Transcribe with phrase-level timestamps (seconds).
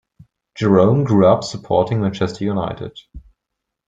[0.55, 2.99] Jerome grew up supporting Manchester United.